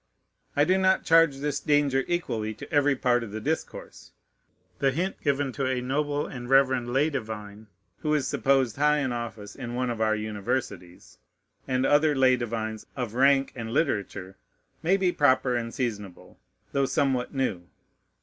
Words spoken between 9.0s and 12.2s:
office in one of our universities, and other